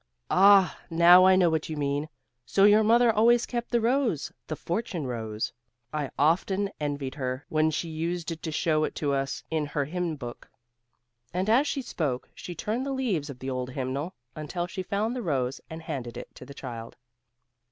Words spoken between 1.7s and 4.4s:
mean. So your mother always kept the rose,